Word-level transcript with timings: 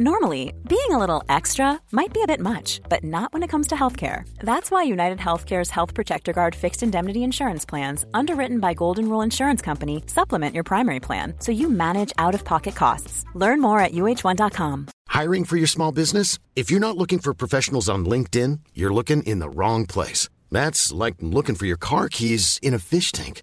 Normally, 0.00 0.52
being 0.68 0.90
a 0.90 0.98
little 0.98 1.24
extra 1.28 1.80
might 1.90 2.12
be 2.12 2.22
a 2.22 2.26
bit 2.28 2.38
much, 2.38 2.80
but 2.88 3.02
not 3.02 3.32
when 3.32 3.42
it 3.42 3.48
comes 3.48 3.66
to 3.66 3.74
healthcare. 3.74 4.22
That's 4.38 4.70
why 4.70 4.84
United 4.84 5.18
Healthcare's 5.18 5.70
Health 5.70 5.92
Protector 5.92 6.32
Guard 6.32 6.54
fixed 6.54 6.84
indemnity 6.84 7.24
insurance 7.24 7.64
plans, 7.64 8.04
underwritten 8.14 8.60
by 8.60 8.74
Golden 8.74 9.08
Rule 9.08 9.22
Insurance 9.22 9.60
Company, 9.60 10.04
supplement 10.06 10.54
your 10.54 10.62
primary 10.62 11.00
plan 11.00 11.34
so 11.40 11.50
you 11.50 11.68
manage 11.68 12.12
out 12.16 12.32
of 12.32 12.44
pocket 12.44 12.76
costs. 12.76 13.24
Learn 13.34 13.60
more 13.60 13.80
at 13.80 13.90
uh1.com. 13.90 14.86
Hiring 15.08 15.44
for 15.44 15.56
your 15.56 15.66
small 15.66 15.90
business? 15.90 16.38
If 16.54 16.70
you're 16.70 16.78
not 16.78 16.96
looking 16.96 17.18
for 17.18 17.34
professionals 17.34 17.88
on 17.88 18.06
LinkedIn, 18.06 18.60
you're 18.74 18.94
looking 18.94 19.24
in 19.24 19.40
the 19.40 19.50
wrong 19.50 19.84
place. 19.84 20.28
That's 20.52 20.92
like 20.92 21.16
looking 21.20 21.56
for 21.56 21.66
your 21.66 21.76
car 21.76 22.08
keys 22.08 22.60
in 22.62 22.72
a 22.72 22.78
fish 22.78 23.10
tank. 23.10 23.42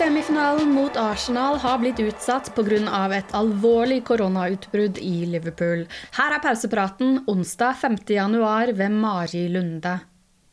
Semifinalen 0.00 0.70
mot 0.72 0.96
Arsenal 0.96 1.58
har 1.60 1.78
blitt 1.78 1.98
utsatt 2.00 2.46
pga. 2.56 3.02
et 3.12 3.34
alvorlig 3.36 3.98
koronautbrudd 4.08 4.96
i 4.96 5.26
Liverpool. 5.28 5.84
Her 6.16 6.36
er 6.38 6.40
pausepraten 6.40 7.18
onsdag 7.28 7.76
5.1 7.82 8.72
ved 8.78 8.96
Mari 8.96 9.48
Lunde. 9.52 9.98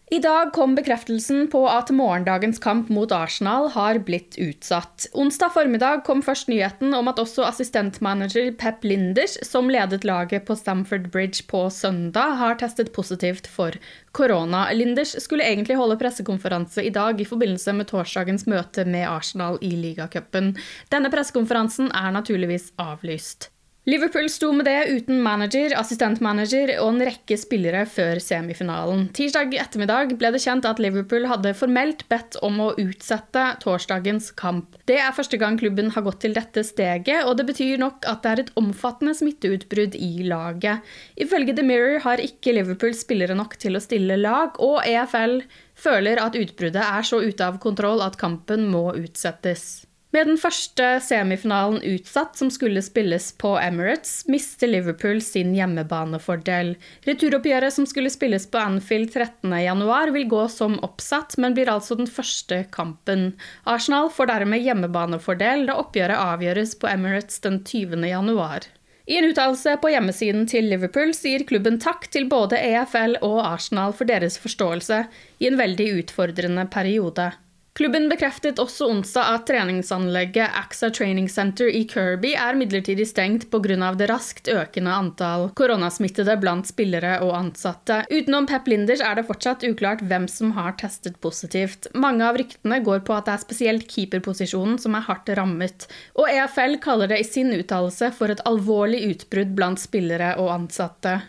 I 0.08 0.20
dag 0.24 0.54
kom 0.56 0.72
bekreftelsen 0.72 1.50
på 1.52 1.66
at 1.68 1.90
morgendagens 1.92 2.62
kamp 2.64 2.88
mot 2.96 3.12
Arsenal 3.12 3.66
har 3.74 3.98
blitt 4.08 4.38
utsatt. 4.40 5.04
Onsdag 5.12 5.52
formiddag 5.52 6.06
kom 6.08 6.22
først 6.24 6.48
nyheten 6.48 6.96
om 6.96 7.10
at 7.12 7.20
også 7.20 7.44
assistentmanager 7.44 8.54
Pep 8.56 8.88
Linders, 8.88 9.36
som 9.44 9.68
ledet 9.68 10.08
laget 10.08 10.46
på 10.48 10.56
Stamford 10.56 11.10
Bridge 11.12 11.44
på 11.52 11.66
søndag, 11.68 12.38
har 12.40 12.56
testet 12.56 12.94
positivt 12.96 13.52
for 13.52 13.76
korona. 14.16 14.70
Linders 14.72 15.12
skulle 15.20 15.44
egentlig 15.44 15.76
holde 15.76 16.00
pressekonferanse 16.00 16.88
i 16.88 16.94
dag 16.96 17.20
i 17.20 17.28
forbindelse 17.28 17.76
med 17.76 17.92
torsdagens 17.92 18.48
møte 18.48 18.88
med 18.88 19.10
Arsenal 19.12 19.60
i 19.60 19.76
ligacupen. 19.76 20.54
Denne 20.88 21.12
pressekonferansen 21.12 21.92
er 21.92 22.16
naturligvis 22.16 22.72
avlyst. 22.80 23.52
Liverpool 23.88 24.26
sto 24.28 24.50
med 24.52 24.66
det 24.68 24.90
uten 24.92 25.22
manager, 25.24 25.72
assistentmanager 25.80 26.74
og 26.82 26.90
en 26.90 27.06
rekke 27.08 27.38
spillere 27.40 27.86
før 27.88 28.20
semifinalen. 28.20 29.06
Tirsdag 29.16 29.56
ettermiddag 29.56 30.12
ble 30.20 30.34
det 30.36 30.42
kjent 30.44 30.68
at 30.68 30.82
Liverpool 30.84 31.24
hadde 31.32 31.54
formelt 31.56 32.04
bedt 32.12 32.36
om 32.44 32.60
å 32.66 32.74
utsette 32.84 33.46
torsdagens 33.64 34.34
kamp. 34.36 34.76
Det 34.92 35.00
er 35.00 35.16
første 35.16 35.40
gang 35.40 35.56
klubben 35.56 35.94
har 35.96 36.04
gått 36.04 36.20
til 36.26 36.36
dette 36.36 36.66
steget, 36.68 37.24
og 37.24 37.40
det 37.40 37.48
betyr 37.48 37.80
nok 37.80 38.04
at 38.12 38.28
det 38.28 38.34
er 38.34 38.44
et 38.44 38.54
omfattende 38.60 39.16
smitteutbrudd 39.16 39.96
i 39.96 40.28
laget. 40.28 40.84
Ifølge 41.16 41.56
The 41.56 41.64
Mirror 41.72 42.04
har 42.10 42.28
ikke 42.28 42.60
Liverpool 42.60 42.92
spillere 42.92 43.40
nok 43.40 43.56
til 43.64 43.80
å 43.80 43.86
stille 43.88 44.20
lag, 44.20 44.60
og 44.60 44.82
EFL 44.84 45.40
føler 45.80 46.20
at 46.20 46.36
utbruddet 46.36 46.84
er 46.84 47.08
så 47.08 47.24
ute 47.24 47.54
av 47.54 47.64
kontroll 47.64 48.04
at 48.04 48.20
kampen 48.20 48.68
må 48.68 48.90
utsettes. 49.00 49.87
Med 50.18 50.32
den 50.32 50.40
første 50.42 50.86
semifinalen 51.06 51.84
utsatt, 51.86 52.40
som 52.40 52.50
skulle 52.50 52.82
spilles 52.82 53.28
på 53.38 53.52
Emirates, 53.62 54.24
mister 54.26 54.66
Liverpool 54.72 55.20
sin 55.22 55.52
hjemmebanefordel. 55.54 56.72
Returoppgjøret 57.06 57.76
som 57.76 57.86
skulle 57.86 58.10
spilles 58.10 58.48
på 58.50 58.58
Anfield 58.58 59.14
13.1, 59.14 60.10
vil 60.16 60.26
gå 60.32 60.42
som 60.50 60.80
oppsatt, 60.82 61.38
men 61.38 61.54
blir 61.54 61.70
altså 61.70 62.00
den 62.02 62.10
første 62.10 62.64
kampen. 62.74 63.36
Arsenal 63.70 64.10
får 64.10 64.32
dermed 64.34 64.66
hjemmebanefordel 64.66 65.68
da 65.70 65.78
oppgjøret 65.84 66.18
avgjøres 66.34 66.74
på 66.82 66.90
Emirates 66.90 67.38
den 67.46 67.62
20.1. 67.62 68.72
I 69.06 69.22
en 69.22 69.30
uttalelse 69.30 69.78
på 69.84 69.94
hjemmesiden 69.94 70.50
til 70.50 70.72
Liverpool 70.74 71.14
sier 71.14 71.46
klubben 71.46 71.78
takk 71.78 72.10
til 72.10 72.26
både 72.26 72.58
EFL 72.58 73.20
og 73.22 73.44
Arsenal 73.54 73.94
for 73.94 74.10
deres 74.10 74.42
forståelse 74.42 75.04
i 75.38 75.54
en 75.54 75.62
veldig 75.62 75.92
utfordrende 76.02 76.66
periode. 76.74 77.36
Klubben 77.78 78.08
bekreftet 78.10 78.58
også 78.58 78.88
onsdag 78.90 79.28
at 79.36 79.44
treningsanlegget 79.46 80.56
AXA 80.58 80.88
Training 80.98 81.28
Center 81.30 81.70
i 81.70 81.84
Kirby 81.86 82.32
er 82.34 82.58
midlertidig 82.58 83.06
stengt 83.06 83.46
pga. 83.54 83.92
det 83.94 84.08
raskt 84.10 84.50
økende 84.50 84.96
antall 84.98 85.52
koronasmittede 85.54 86.40
blant 86.42 86.66
spillere 86.66 87.20
og 87.22 87.36
ansatte. 87.38 88.00
Utenom 88.10 88.50
Pep 88.50 88.68
Linders 88.68 89.06
er 89.06 89.20
det 89.20 89.28
fortsatt 89.30 89.68
uklart 89.70 90.02
hvem 90.02 90.26
som 90.28 90.56
har 90.58 90.74
testet 90.82 91.22
positivt. 91.22 91.86
Mange 91.94 92.26
av 92.26 92.42
ryktene 92.42 92.82
går 92.82 93.06
på 93.06 93.14
at 93.14 93.30
det 93.30 93.38
er 93.38 93.46
spesielt 93.46 93.88
keeperposisjonen 93.94 94.82
som 94.82 94.98
er 94.98 95.06
hardt 95.06 95.30
rammet, 95.38 95.86
og 96.18 96.34
EFL 96.34 96.80
kaller 96.82 97.14
det 97.14 97.22
i 97.22 97.30
sin 97.30 97.54
uttalelse 97.54 98.10
for 98.18 98.34
et 98.34 98.42
alvorlig 98.50 99.06
utbrudd 99.12 99.54
blant 99.54 99.86
spillere 99.86 100.34
og 100.42 100.50
ansatte. 100.64 101.20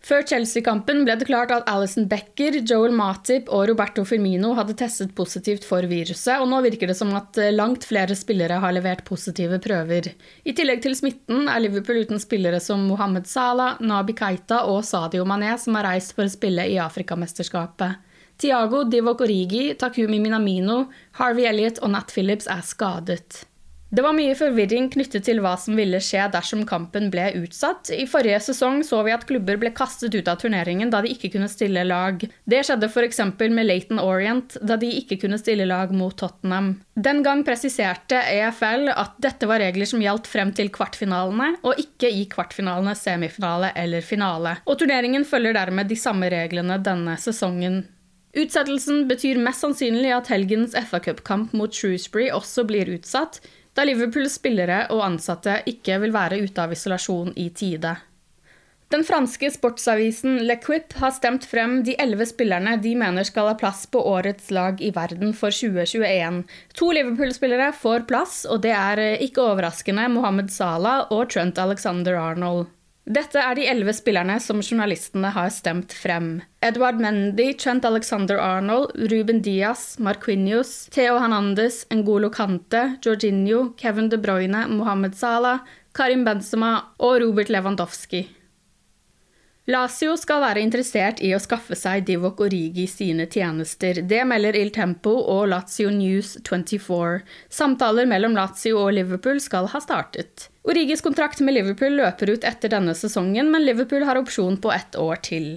Før 0.00 0.22
Chelsea-kampen 0.24 1.02
ble 1.04 1.14
det 1.20 1.26
klart 1.28 1.50
at 1.52 1.66
Alison 1.68 2.06
Becker, 2.08 2.56
Joel 2.64 2.94
Matip 2.96 3.50
og 3.52 3.66
Roberto 3.68 4.00
Firmino 4.08 4.54
hadde 4.56 4.72
testet 4.80 5.12
positivt 5.16 5.66
for 5.68 5.84
viruset, 5.90 6.40
og 6.40 6.48
nå 6.48 6.62
virker 6.64 6.88
det 6.88 6.96
som 6.96 7.12
at 7.18 7.36
eh, 7.36 7.52
langt 7.52 7.84
flere 7.84 8.16
spillere 8.16 8.62
har 8.62 8.72
levert 8.72 9.04
positive 9.04 9.60
prøver. 9.60 10.08
I 10.48 10.54
tillegg 10.56 10.80
til 10.86 10.96
smitten 10.96 11.50
er 11.52 11.60
Liverpool 11.60 12.00
uten 12.00 12.22
spillere 12.22 12.62
som 12.64 12.86
Mohammed 12.88 13.28
Salah, 13.28 13.76
Nabi 13.84 14.16
Keita 14.16 14.62
og 14.72 14.80
Sadio 14.88 15.28
Mané, 15.28 15.52
som 15.60 15.76
har 15.76 15.90
reist 15.90 16.16
for 16.16 16.24
å 16.24 16.32
spille 16.32 16.64
i 16.64 16.80
Afrikamesterskapet. 16.80 18.08
Tiago 18.40 18.86
Divok 18.88 19.26
Origi, 19.26 19.74
Takumi 19.76 20.16
Minamino, 20.16 20.86
Harvey 21.20 21.44
Elliot 21.44 21.82
og 21.84 21.92
Nat 21.92 22.08
Phillips 22.16 22.48
er 22.48 22.64
skadet. 22.64 23.42
Det 23.90 24.04
var 24.06 24.14
mye 24.14 24.36
forvirring 24.38 24.86
knyttet 24.94 25.24
til 25.26 25.40
hva 25.42 25.56
som 25.58 25.74
ville 25.74 25.98
skje 25.98 26.28
dersom 26.30 26.60
kampen 26.68 27.08
ble 27.10 27.24
utsatt. 27.40 27.90
I 27.90 28.04
forrige 28.06 28.38
sesong 28.46 28.84
så 28.86 29.00
vi 29.02 29.10
at 29.10 29.26
klubber 29.26 29.58
ble 29.58 29.72
kastet 29.74 30.14
ut 30.14 30.30
av 30.30 30.38
turneringen 30.38 30.92
da 30.94 31.00
de 31.02 31.10
ikke 31.10 31.32
kunne 31.34 31.50
stille 31.50 31.82
lag. 31.88 32.22
Det 32.22 32.62
skjedde 32.68 32.86
f.eks. 32.86 33.18
med 33.50 33.66
Laton 33.66 33.98
Orient, 33.98 34.54
da 34.62 34.78
de 34.78 34.92
ikke 35.00 35.18
kunne 35.24 35.40
stille 35.42 35.66
lag 35.66 35.90
mot 35.90 36.14
Tottenham. 36.14 36.76
Den 36.94 37.24
gang 37.26 37.42
presiserte 37.42 38.22
EFL 38.30 38.92
at 38.94 39.18
dette 39.18 39.50
var 39.50 39.58
regler 39.64 39.90
som 39.90 40.02
gjaldt 40.04 40.30
frem 40.30 40.54
til 40.54 40.70
kvartfinalene, 40.70 41.56
og 41.66 41.82
ikke 41.82 42.14
i 42.14 42.28
kvartfinalene, 42.30 42.94
semifinale 42.94 43.74
eller 43.74 44.06
finale. 44.06 44.60
Og 44.70 44.78
turneringen 44.78 45.26
følger 45.26 45.58
dermed 45.58 45.90
de 45.90 45.98
samme 45.98 46.30
reglene 46.30 46.78
denne 46.78 47.18
sesongen. 47.18 47.82
Utsettelsen 48.38 49.08
betyr 49.10 49.40
mest 49.42 49.64
sannsynlig 49.64 50.12
at 50.14 50.28
helgens 50.30 50.76
FA-cupkamp 50.78 51.50
mot 51.58 51.74
Shrewsbury 51.74 52.28
også 52.30 52.62
blir 52.68 52.92
utsatt, 52.94 53.40
da 53.76 53.86
Liverpools 53.86 54.36
spillere 54.40 54.84
og 54.90 55.04
ansatte 55.06 55.60
ikke 55.70 56.00
vil 56.02 56.14
være 56.14 56.40
ute 56.44 56.62
av 56.62 56.72
isolasjon 56.74 57.34
i 57.38 57.50
tide. 57.54 57.96
Den 58.90 59.04
franske 59.06 59.46
sportsavisen 59.54 60.40
Le 60.48 60.56
Quip 60.58 60.96
har 60.98 61.12
stemt 61.14 61.44
frem 61.46 61.76
de 61.86 61.94
elleve 62.02 62.26
spillerne 62.26 62.72
de 62.82 62.96
mener 62.98 63.26
skal 63.28 63.52
ha 63.52 63.54
plass 63.54 63.84
på 63.86 64.02
årets 64.02 64.50
lag 64.50 64.82
i 64.82 64.90
verden 64.96 65.30
for 65.30 65.54
2021. 65.54 66.40
To 66.74 66.90
Liverpool-spillere 66.96 67.70
får 67.78 68.08
plass, 68.10 68.42
og 68.50 68.64
det 68.66 68.74
er 68.74 69.04
ikke 69.22 69.46
overraskende 69.46 70.08
Mohammed 70.10 70.50
Salah 70.50 71.06
og 71.14 71.30
Trent 71.30 71.62
Alexander 71.62 72.18
Arnold. 72.18 72.66
Dette 73.10 73.40
er 73.42 73.56
de 73.58 73.64
elleve 73.66 73.90
spillerne 73.96 74.36
som 74.38 74.60
journalistene 74.62 75.32
har 75.34 75.48
stemt 75.50 75.90
frem. 75.98 76.28
Edward 76.62 77.00
Mendy, 77.02 77.48
Trent 77.58 77.84
Alexander 77.88 78.38
Arnold, 78.38 78.92
Ruben 79.10 79.40
Diaz, 79.42 79.96
Marquinhos, 79.98 80.86
Theo 80.94 81.16
Hernandez, 81.18 81.82
Ngolo 81.90 82.30
Kante, 82.30 82.84
Jorginho, 83.02 83.72
Kevin 83.80 84.12
De 84.12 84.18
Bruyne, 84.18 84.68
Mohammed 84.70 85.18
Salah, 85.18 85.64
Karim 85.92 86.22
Benzema 86.24 86.76
og 87.02 87.18
Robert 87.24 87.50
Lewandowski. 87.50 88.28
Lazio 89.70 90.16
skal 90.18 90.40
være 90.42 90.62
interessert 90.64 91.20
i 91.22 91.28
å 91.30 91.38
skaffe 91.38 91.76
seg 91.78 92.02
Divok 92.08 92.40
Origi 92.42 92.88
sine 92.90 93.28
tjenester. 93.30 94.00
Det 94.02 94.24
melder 94.26 94.56
Il 94.58 94.72
Tempo 94.74 95.12
og 95.20 95.44
Lazio 95.52 95.92
News 95.94 96.32
24. 96.42 97.20
Samtaler 97.54 98.08
mellom 98.10 98.34
Lazio 98.34 98.80
og 98.80 98.96
Liverpool 98.96 99.38
skal 99.38 99.68
ha 99.70 99.80
startet. 99.84 100.48
Origis 100.66 101.04
kontrakt 101.06 101.38
med 101.44 101.54
Liverpool 101.54 101.94
løper 102.00 102.32
ut 102.32 102.46
etter 102.50 102.72
denne 102.72 102.96
sesongen, 102.98 103.52
men 103.52 103.62
Liverpool 103.62 104.08
har 104.08 104.18
opsjon 104.18 104.58
på 104.58 104.72
ett 104.74 104.98
år 104.98 105.22
til. 105.28 105.52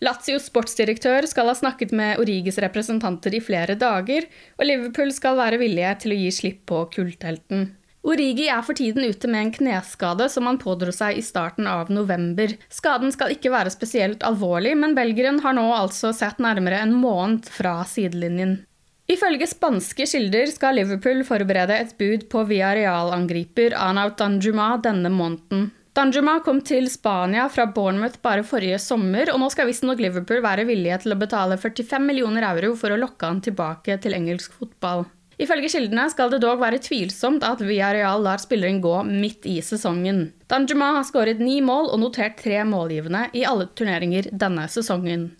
Lazios 0.00 0.46
sportsdirektør 0.48 1.28
skal 1.28 1.50
ha 1.52 1.56
snakket 1.58 1.92
med 1.92 2.22
Origis 2.22 2.56
representanter 2.64 3.36
i 3.36 3.42
flere 3.44 3.76
dager, 3.76 4.24
og 4.56 4.64
Liverpool 4.70 5.12
skal 5.12 5.36
være 5.36 5.60
villige 5.60 5.92
til 6.06 6.16
å 6.16 6.20
gi 6.22 6.32
slipp 6.32 6.64
på 6.70 6.86
kulltelten. 6.96 7.74
Origi 8.00 8.46
er 8.48 8.62
for 8.64 8.78
tiden 8.78 9.04
ute 9.04 9.28
med 9.28 9.42
en 9.44 9.52
kneskade 9.52 10.30
som 10.32 10.46
han 10.48 10.58
pådro 10.60 10.92
seg 10.94 11.18
i 11.20 11.24
starten 11.24 11.66
av 11.68 11.90
november. 11.92 12.54
Skaden 12.72 13.12
skal 13.12 13.34
ikke 13.34 13.52
være 13.52 13.72
spesielt 13.74 14.24
alvorlig, 14.24 14.72
men 14.80 14.96
belgieren 14.96 15.42
har 15.44 15.56
nå 15.58 15.66
altså 15.76 16.14
sett 16.16 16.40
nærmere 16.40 16.80
en 16.80 16.94
måned 16.96 17.50
fra 17.52 17.82
sidelinjen. 17.84 18.62
Ifølge 19.10 19.48
spanske 19.50 20.06
kilder 20.06 20.48
skal 20.52 20.78
Liverpool 20.78 21.24
forberede 21.26 21.76
et 21.82 21.92
bud 21.98 22.28
på 22.32 22.44
Villarreal-angriper 22.46 23.74
Anaut 23.76 24.16
Danjuma 24.20 24.76
denne 24.80 25.10
måneden. 25.12 25.68
Danjuma 25.92 26.38
kom 26.46 26.60
til 26.62 26.86
Spania 26.88 27.48
fra 27.50 27.66
Bournemouth 27.66 28.20
bare 28.22 28.46
forrige 28.46 28.78
sommer, 28.78 29.32
og 29.34 29.42
nå 29.42 29.50
skal 29.50 29.66
visstnok 29.68 30.00
Liverpool 30.00 30.40
være 30.44 30.64
villige 30.68 31.02
til 31.02 31.16
å 31.16 31.18
betale 31.18 31.58
45 31.58 32.06
millioner 32.06 32.46
euro 32.54 32.76
for 32.78 32.94
å 32.94 33.00
lokke 33.02 33.26
han 33.26 33.42
tilbake 33.44 33.98
til 34.00 34.14
engelsk 34.16 34.54
fotball. 34.56 35.08
Ifølge 35.40 35.70
kildene 35.72 36.04
skal 36.12 36.32
det 36.34 36.42
dog 36.44 36.60
være 36.60 36.82
tvilsomt 36.84 37.44
at 37.46 37.62
Villarreal 37.64 38.20
lar 38.26 38.40
spilleren 38.42 38.82
gå 38.84 38.98
midt 39.08 39.48
i 39.48 39.56
sesongen. 39.64 40.26
Danjuma 40.52 40.92
har 40.98 41.06
skåret 41.08 41.40
ni 41.40 41.62
mål 41.64 41.88
og 41.94 42.02
notert 42.02 42.36
tre 42.42 42.60
målgivende 42.68 43.30
i 43.32 43.46
alle 43.48 43.70
turneringer 43.72 44.28
denne 44.36 44.68
sesongen. 44.68 45.30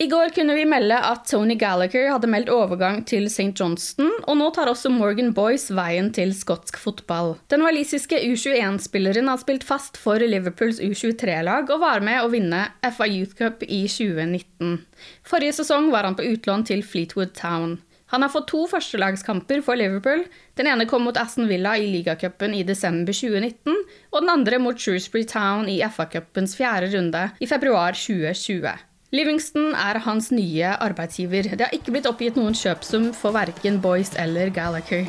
I 0.00 0.06
går 0.08 0.30
kunne 0.32 0.54
vi 0.56 0.62
melde 0.64 0.96
at 0.96 1.26
Tony 1.28 1.58
Gallagher 1.60 2.06
hadde 2.08 2.28
meldt 2.30 2.48
overgang 2.48 3.02
til 3.04 3.26
St. 3.28 3.50
Johnston, 3.58 4.08
og 4.24 4.38
nå 4.40 4.46
tar 4.56 4.70
også 4.70 4.88
Morgan 4.88 5.34
Boyce 5.36 5.74
veien 5.76 6.08
til 6.16 6.32
skotsk 6.32 6.78
fotball. 6.80 7.34
Den 7.52 7.66
walisiske 7.66 8.16
U21-spilleren 8.30 9.28
har 9.28 9.42
spilt 9.42 9.66
fast 9.68 10.00
for 10.00 10.22
Liverpools 10.24 10.80
U23-lag 10.80 11.68
og 11.68 11.84
var 11.84 12.00
med 12.06 12.22
å 12.22 12.32
vinne 12.32 12.62
FA 12.86 13.10
Youth 13.10 13.36
Cup 13.36 13.66
i 13.66 13.82
2019. 13.90 14.80
Forrige 15.26 15.58
sesong 15.60 15.92
var 15.92 16.08
han 16.08 16.16
på 16.16 16.30
utlån 16.32 16.64
til 16.70 16.86
Fleetwood 16.86 17.36
Town. 17.36 17.76
Han 18.10 18.22
har 18.22 18.32
fått 18.34 18.48
to 18.50 18.64
førstelagskamper 18.70 19.62
for 19.62 19.78
Liverpool. 19.78 20.24
Den 20.58 20.66
ene 20.66 20.86
kom 20.90 21.04
mot 21.06 21.18
Aston 21.20 21.46
Villa 21.50 21.76
i 21.78 21.86
ligacupen 21.92 22.56
i 22.58 22.64
desember 22.66 23.14
2019, 23.14 23.76
og 24.10 24.20
den 24.24 24.32
andre 24.32 24.58
mot 24.58 24.78
Shrewsbury 24.78 25.22
Town 25.30 25.70
i 25.70 25.78
FA-cupens 25.86 26.56
fjerde 26.58 26.90
runde 26.96 27.28
i 27.38 27.48
februar 27.50 27.94
2020. 27.94 28.66
Livingston 29.14 29.72
er 29.74 29.98
hans 30.04 30.30
nye 30.34 30.74
arbeidsgiver. 30.82 31.48
Det 31.54 31.66
har 31.66 31.74
ikke 31.74 31.94
blitt 31.94 32.06
oppgitt 32.10 32.36
noen 32.38 32.54
kjøpsum 32.54 33.10
for 33.14 33.34
verken 33.34 33.80
Boys 33.82 34.12
eller 34.18 34.50
Gallagher. 34.54 35.06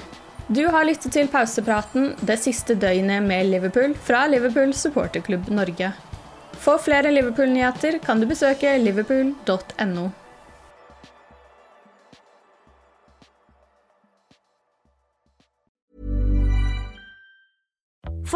Du 0.52 0.64
har 0.74 0.86
lyttet 0.86 1.14
til 1.16 1.30
pausepraten 1.32 2.16
det 2.28 2.40
siste 2.42 2.76
døgnet 2.76 3.24
med 3.26 3.50
Liverpool 3.50 3.94
fra 4.08 4.26
Liverpool 4.30 4.74
supporterklubb 4.78 5.50
Norge. 5.54 5.94
For 6.62 6.82
flere 6.82 7.14
Liverpool-nyheter 7.14 8.02
kan 8.04 8.22
du 8.22 8.28
besøke 8.30 8.74
liverpool.no. 8.82 10.10